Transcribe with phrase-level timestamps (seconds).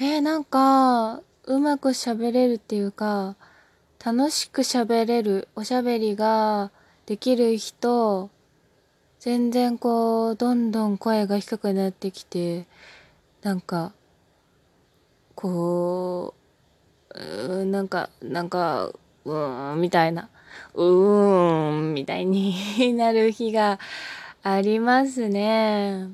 [0.00, 3.36] えー、なんか、うまく喋れるっていうか、
[4.04, 6.70] 楽しく喋れる、おしゃべりが
[7.04, 8.30] できる人、
[9.20, 12.66] 全然こう、どんどん声が低くなってきて、
[13.42, 13.92] なんか、
[15.34, 16.34] こ
[17.14, 17.18] う、
[17.60, 18.86] うなんか、なんか、
[19.26, 20.30] うーん、みたいな、
[20.74, 22.54] うーん、みたいに
[22.96, 23.78] なる日が
[24.42, 26.08] ありますね。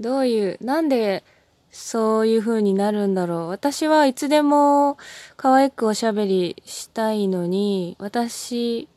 [0.00, 1.22] どういう、なんで
[1.76, 3.48] そういう風になるんだろう。
[3.48, 4.96] 私はいつでも
[5.36, 8.88] 可愛くおしゃべりしたいのに、私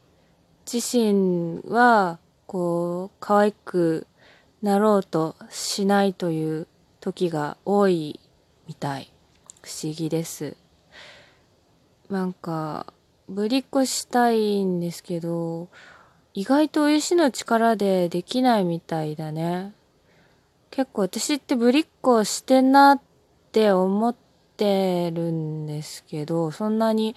[0.72, 4.06] 自身は、こう、可愛く
[4.62, 6.68] なろうとしないという
[7.00, 8.20] 時が多い
[8.68, 9.12] みたい。
[9.64, 10.56] 不思議です。
[12.12, 12.94] なんか、
[13.28, 15.68] ぶりっこしたいんですけど、
[16.36, 19.74] 意外と意志の力でできないみたいだね。
[20.78, 23.02] 結構私ってぶりっ子してなっ
[23.52, 24.16] て思っ
[24.58, 27.16] てるんですけど、そんなに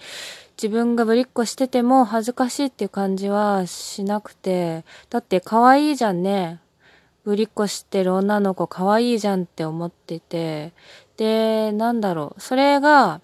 [0.57, 6.59] 自分がぶりっ子してても恥ずかしいっていう感じはしなくて、だって可愛いじゃんね。
[7.23, 10.73] ぶりっ子してる女の子可愛いじゃんって思ってて、
[11.17, 13.21] で、なんだろう、それが、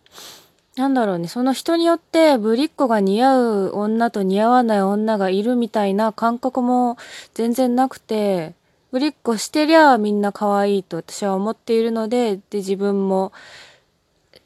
[0.76, 6.96] なんだろうね、その人によってぶりっ子が似合う女と似合わない女がいるみたいな感覚も
[7.34, 8.54] 全然なくて、
[8.92, 13.34] ぶりっ子してりゃみんな可愛いと私は思っているので、で、自分も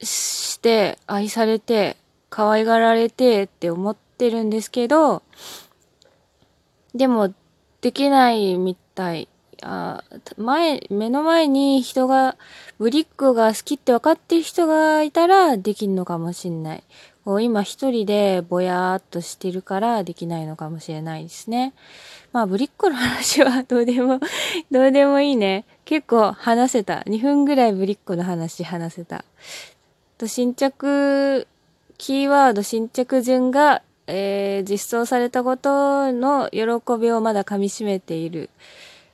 [0.00, 1.96] して愛されて
[2.28, 5.22] 可愛がられてって思ってるんですけど、
[6.94, 7.32] でも
[7.80, 9.28] できないみたい。
[9.64, 10.02] あ
[10.36, 12.36] 前、目の前に人が、
[12.78, 16.82] ぶりっ子が好きって分かってる人がいたらできんのかもしんない。
[17.24, 21.72] こう今一人でぼやーっとしてるからできないのかもしれないですね。
[22.32, 24.18] まあ、ぶりっ子の話はどうでも
[24.72, 25.64] どうでもいいね。
[25.84, 27.00] 結構話せた。
[27.06, 29.24] 2分ぐらいぶりっ子の話話せた。
[30.18, 31.46] と、新着、
[31.98, 36.62] キーワード新着順が、えー、実装されたことの喜
[36.98, 38.50] びをまだ噛み締めている。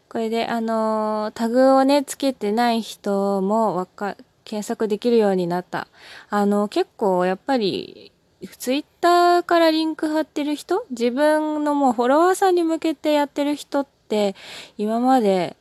[0.08, 4.16] これで、あのー、タグをね、つけてない人もわか、
[4.48, 5.86] 検索できるようになった。
[6.30, 8.10] あの、結構やっぱり
[8.58, 14.34] ツイッターからリンク貼ってる人自分のもうフォロワーさんに向けてやってる人って
[14.76, 15.56] 今まで、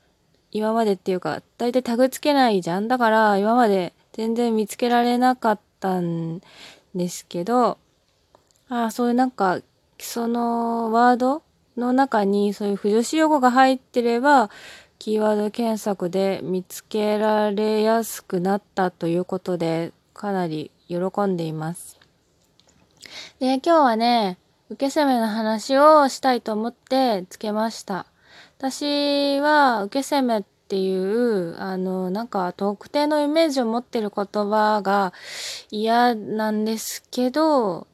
[0.52, 2.88] 今までっていうか、大体タグつけないじゃん。
[2.88, 6.42] だから今まで全然見つけられなかったん
[6.96, 7.78] ですけど、
[8.70, 9.60] ああ、そういうなんか、
[10.00, 11.44] そのワード
[11.76, 14.50] の中にそういう不女子用語が入ってれば、
[15.00, 20.98] キーワード検索で見つけられやすくなったということで、かなり喜
[21.28, 22.00] んでいます。
[23.40, 24.38] で、今日はね、
[24.70, 28.06] 受け攻めの話をしたいと思ってつけました。
[28.58, 35.14] 私は受け攻めっていう、あの、なんか特定のイメージを持ってる言葉が
[35.70, 37.88] 嫌なんですけど、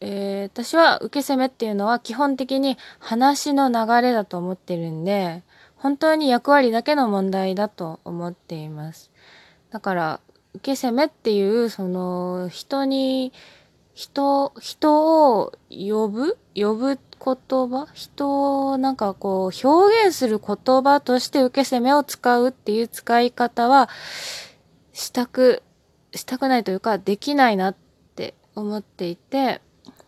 [0.00, 5.42] えー、私は受け攻めっていうのは基本的に話の流れだと思ってるんで、
[5.78, 9.10] 本当に役割だけの問題だと思っています。
[9.70, 10.20] だから、
[10.54, 13.32] 受け攻めっていう、その、人に、
[13.94, 17.36] 人、人を呼ぶ呼ぶ言
[17.68, 23.88] 葉人をなんかこう表現する言葉として受け攻めを使うっていう使い方は
[24.92, 25.62] したく、
[26.14, 27.76] したくないというかできないなっ
[28.16, 29.60] て思っていて、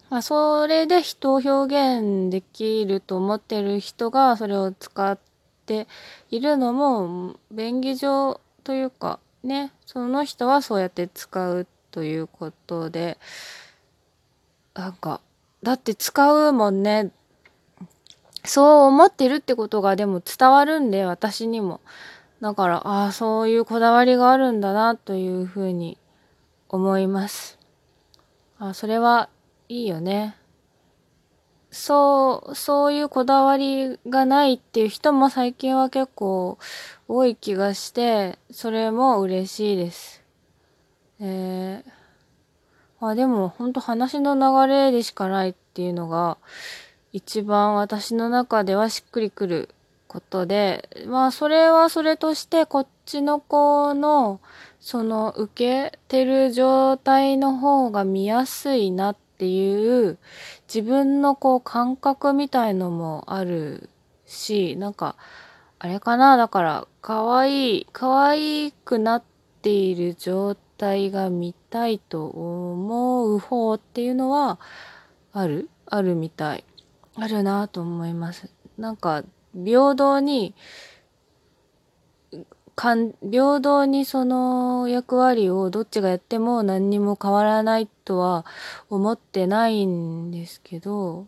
[0.08, 1.50] まあそれで人を表
[1.98, 5.29] 現できると思ってる人がそれを使って
[5.70, 5.86] て
[6.30, 13.18] いるのも便宜上というかね、その人はそうやって使うということで、
[14.74, 15.20] なんか、
[15.62, 17.10] だって使うもんね。
[18.44, 21.80] そう思ってるってことがでも伝わるんで、私にも。
[22.40, 25.98] だから、ああ、そういうこだわりがあるんだな、というふうに
[26.68, 27.58] 思います。
[28.58, 29.30] あそれは
[29.68, 30.36] いいよね。
[31.70, 36.58] そう、そういうこだわりがないっていう人も最近は結構
[37.08, 40.22] 多い気がして、それも嬉しいです。
[41.20, 42.00] えー
[43.02, 46.36] あでも本当話の流れでしかないっていうのが
[47.12, 49.70] 一番私の中ではしっくりくる
[50.06, 54.40] ことで、まあそれはそれとしてこっちの子の
[54.80, 60.18] その受けてる状態の方が見やすいなってていう
[60.68, 63.88] 自分のこう感覚みたいのもある
[64.26, 65.16] し、なんか
[65.78, 69.22] あれかなだから可愛い、可愛くなっ
[69.62, 74.60] ている状態が見たいと思う方っていうのは
[75.32, 76.64] あるあるみたい。
[77.14, 78.50] あるなと思います。
[78.76, 80.54] なんか平等に、
[82.76, 88.46] 平等にその役割をどっちがやっても何にも変わらないとは
[88.88, 91.26] 思ってないんですけど、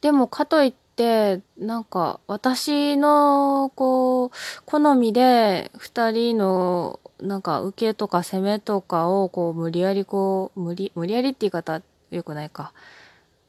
[0.00, 4.30] でもかといって、なんか私のこう、
[4.66, 12.72] 好みで二人のなんか受けとか攻めとかをこう無理やりこう、無理、無理やりって言い方良くないか。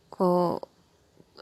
[0.10, 0.68] こ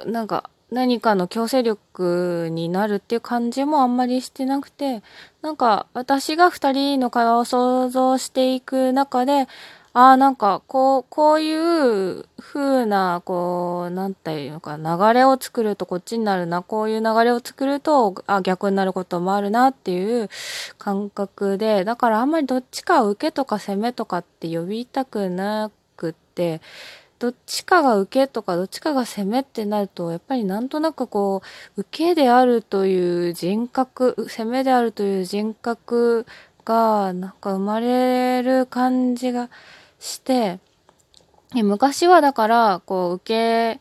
[0.05, 5.03] う、なんか何かの強制力になるっていう感じもあんまりしてなくて、
[5.41, 9.47] なんか私が二人の会話を想像していく中で、
[9.93, 20.29] ああ、なんか、こう、こういう風な、こう、なんていうのか、流れを作るとこっちになるな、こういう流れを作ると、あ、逆になることもあるなっていう
[20.77, 26.61] 感覚で、だからあんまりどっちか受けとか攻めとかって呼びたくなくって、
[27.21, 31.43] どっちかが受けとかどっちかが攻めってなると、やっぱりなんとなくこ
[31.77, 36.25] う、受けであるという人格、攻めであるという人格
[36.65, 39.51] が、なんか生まれる感じが
[39.99, 40.57] して、
[41.53, 43.79] 昔はだから、こう、受け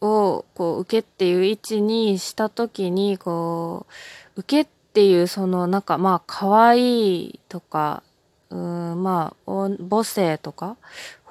[0.00, 3.84] を、こう、受けっていう位置にしたときに、こ
[4.36, 8.04] う、受けっていうその、なんか、まあ、可愛いとか、
[8.50, 10.76] うん、まあ、母性とか、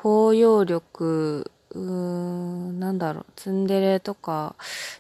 [0.06, 4.56] 包容力、うーん、なんだろう、ツンデレとか、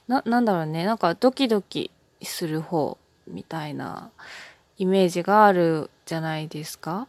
[0.07, 1.92] な、なんだろうね、なんかドキドキ
[2.24, 2.98] する方
[3.28, 4.10] みたいな
[4.80, 7.07] イメージがあるじゃないですか。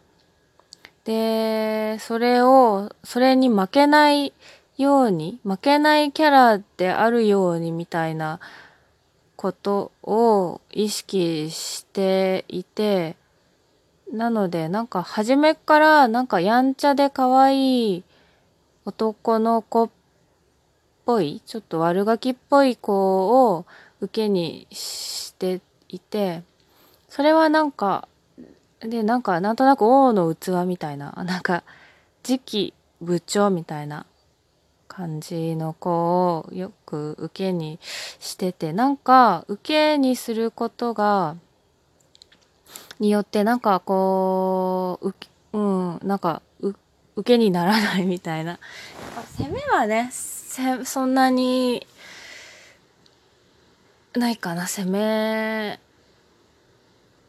[1.04, 4.34] で、それを、それに負けない
[4.76, 8.40] ように、負けないキャラであるようにみたいな
[9.36, 13.16] ことを意識していて、
[14.16, 18.04] なので、なんか初めからなんかやんちゃで可愛い
[18.84, 19.90] 男の子っ
[21.04, 23.66] ぽい、ちょっと悪ガキっぽい子を
[24.00, 26.42] 受けにしていて、
[27.08, 28.08] それはなんか、
[28.80, 31.62] で、なんかなんとなく王の器みたいな、なんか
[32.22, 34.06] 次期部長みたいな
[34.88, 41.36] 感じの子をよく受けにしてて、なんか受けにすることが、
[42.98, 45.14] によってなんかこう、う
[45.52, 46.74] うん、なんかう、
[47.16, 48.58] 受けにならないみたいな。
[49.38, 51.86] 攻めはね、せそんなに、
[54.14, 55.80] ないかな、攻め。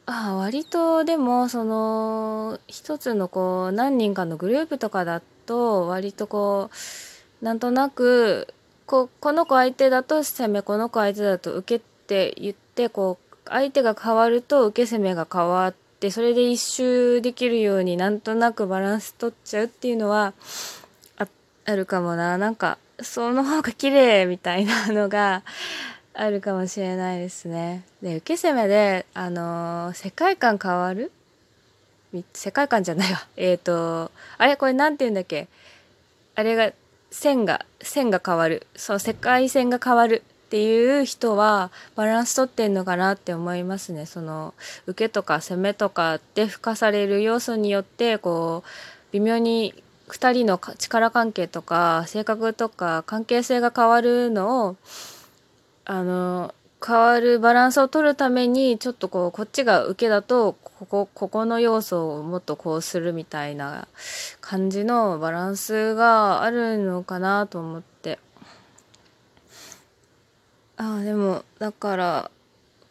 [0.06, 6.70] あ割とでも、その、一つのこう、何人かのグループとかだと、割とこ
[7.42, 8.54] う、なんとなく、
[8.86, 20.34] ここの子相手だと攻め、この子相手だと受けって言って、こう、相手が変わると受け攻めが変わってそれで一周できるようになんとなくバランス取っちゃうっていうのは
[21.70, 22.38] あるかもな。
[22.38, 25.44] なんかその方が綺麗みたいなのが
[26.16, 27.84] あるかもしれないですね。
[28.02, 31.12] で受け攻めであのー、世界観変わる？
[32.34, 33.28] 世界観じゃないわ。
[33.36, 35.48] えっ、ー、とあれこれ何て言うんだっけ？
[36.36, 36.72] あれが
[37.12, 38.66] 線が線が変わる。
[38.76, 40.24] その世界線が変わる。
[40.48, 44.06] っていう人はバランス取ってんのかなって思いますね。
[44.06, 44.54] その
[44.86, 48.70] 受けとか攻めとかで付加される要素によってこう
[49.12, 49.74] 微妙に
[50.08, 54.76] 2人の力関係とか性格とか関係性が変わるのを
[55.84, 56.56] あの
[56.86, 63.90] 変わるバランスを取るためにちょっとこうこっちが受けだとここここの要素をもっとこうするみたいな
[64.40, 67.97] 感じのバランスがあるのかなと思って。
[70.78, 72.32] ああでもだから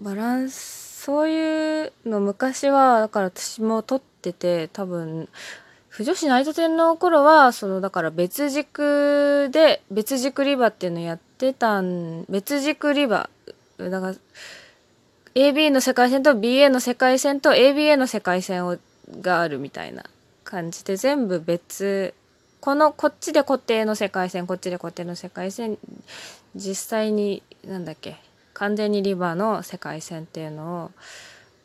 [0.01, 5.29] バランスそういうの昔はだから私も撮ってて多分
[5.89, 13.31] 不女子ナイト天の頃はそのだから別軸で別軸リバっていうのやってたん別軸リバ
[13.79, 14.15] だから
[15.37, 18.77] AB の世界線と BA の世界線と ABA の世界線を
[19.21, 20.05] があるみたいな
[20.43, 22.15] 感じで全部別
[22.61, 25.79] このこっちで固定の世界線こっちで固定の世界線
[26.55, 28.17] 実際になんだっけ
[28.55, 30.91] 完全にリバーの世界線っていうのを、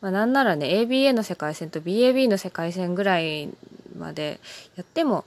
[0.01, 3.49] まあ、なんならね ABA の世界線と BAB の世界線ぐらい
[3.97, 4.39] まで
[4.75, 5.25] やっても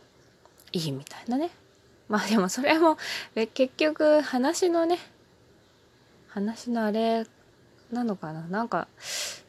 [0.72, 1.50] いいみたいなね。
[2.08, 2.98] まあでもそれも
[3.54, 4.98] 結局話のね
[6.28, 7.24] 話のあれ
[7.90, 8.42] なのかな。
[8.42, 8.88] なんか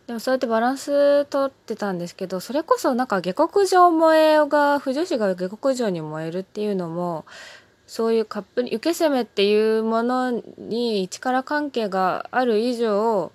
[0.07, 7.25] でもそうやってバランス取ってたんですけどそれこそなんか下克上萌えが不女子が下克上に燃えるっていうのも
[7.87, 13.31] そういうカップ受け攻めっていうものに力関係がある以上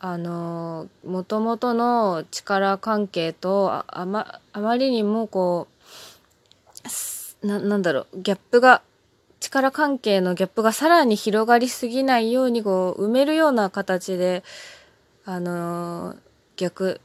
[0.00, 5.68] あのもともとの力関係とああまあまりにもこ
[7.42, 8.82] うななんだろうギャップが
[9.40, 14.42] 力関係のギャップがさらに広がりすぎないようにこう埋めるような形で
[15.26, 16.16] あの
[16.56, 17.00] 逆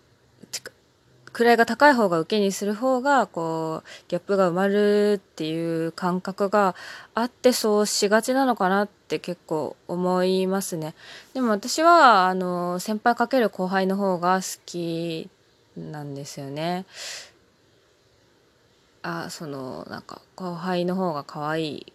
[1.32, 6.76] 位が高い方が受けにする方がこうギャップが埋まるっていう感覚が
[7.14, 10.96] あってそうしがちなのかなって結構思いますね
[11.34, 15.30] でも私はあの先輩かける後輩の方が好き
[15.78, 16.86] なんですよね
[19.02, 21.94] あそのなんか後輩の方が可愛い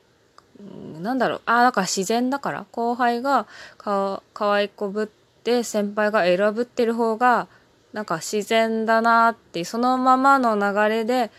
[1.02, 5.23] なんだろうあだから自然だから後輩がか可愛いこぶって
[5.62, 7.48] 先輩が選ぶってる方が
[7.92, 11.30] なんか自然だなってそのままの流れで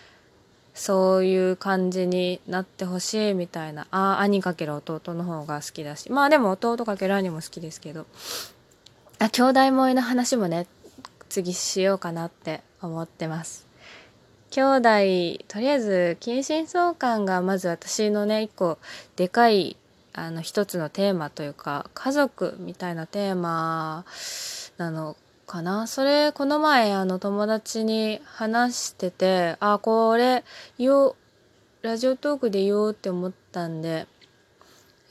[0.74, 3.88] そういう感じになってほしいみたいな。
[3.92, 6.12] あ兄かける弟の方が好きだし。
[6.12, 8.06] まあでも弟かける兄も好きですけど。
[9.20, 10.68] あ兄弟萌えの話もね
[11.30, 13.66] 次しようかなって思ってます。
[14.52, 18.78] 兄弟とりあえず近親相関がまず私のね一個
[19.16, 19.78] でかい
[20.18, 24.06] あの一つのテーマというか家族みたいなテーマ
[24.78, 25.88] なのかな。
[25.88, 30.46] それこの前あの友達に話しててあこれ
[30.78, 31.16] 言おう
[31.82, 34.08] ラジオトークで言おうって思ったんで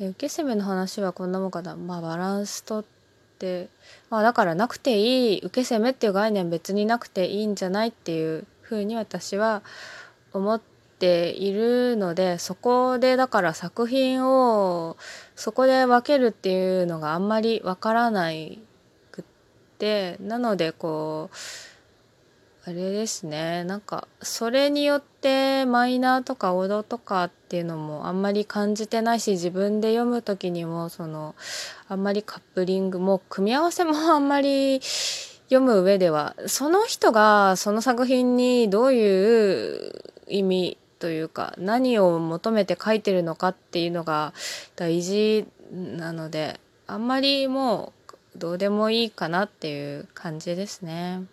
[0.01, 1.77] 受け攻めの話はこんなもんかな。
[1.77, 2.85] まあバランスとっ
[3.39, 3.69] て
[4.09, 9.63] まあだからなくていい受け攻めっていう概念別になくていいんじゃないっていうふうに私は
[10.33, 14.97] 思ってているのでそこでだから作品を
[15.37, 18.61] そこで分けるっていうのがあんまりわからない
[19.85, 21.37] てなのでこう
[22.67, 23.63] あれですね。
[23.65, 31.35] なんかそれによってマイナーとかオドとかっていうのもあんまり感じてないし自分で読む時にもその
[31.89, 34.81] あんまりカップリングも組み合わせもあんまり
[35.51, 44.33] 読む上ではその人がその作品にどういう意味というか何を求めて書いてるのかっていうのが
[44.75, 47.93] 大事なのであんまりも
[48.35, 51.25] うどうでもいいかなっていう感じですね。